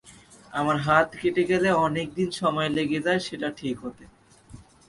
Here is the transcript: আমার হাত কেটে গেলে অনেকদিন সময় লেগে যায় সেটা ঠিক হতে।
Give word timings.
আমার 0.53 0.77
হাত 0.77 1.09
কেটে 1.21 1.43
গেলে 1.43 1.69
অনেকদিন 1.85 2.29
সময় 2.31 2.69
লেগে 2.69 2.99
যায় 3.01 3.21
সেটা 3.27 3.47
ঠিক 3.51 3.75
হতে। 3.83 4.03